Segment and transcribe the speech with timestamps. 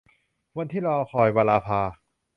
[0.57, 1.81] วันนี้ที่รอคอย- วราภา